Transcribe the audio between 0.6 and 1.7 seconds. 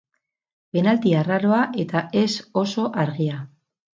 Penalti arraroa